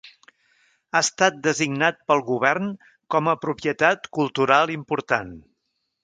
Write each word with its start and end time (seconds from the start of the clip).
Ha 0.93 0.99
estat 1.05 1.35
designat 1.47 1.99
pel 2.11 2.23
govern 2.29 2.71
com 3.15 3.29
a 3.33 3.35
propietat 3.43 4.09
cultural 4.19 4.73
important. 4.77 5.31